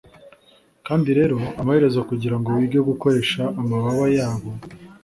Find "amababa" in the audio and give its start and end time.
3.61-4.05